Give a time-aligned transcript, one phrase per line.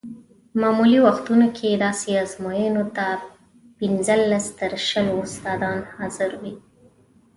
[0.59, 3.05] معمولي وختونو کې داسې ازموینو ته
[3.77, 6.53] پنځلس تر شلو استادان حاضر وي.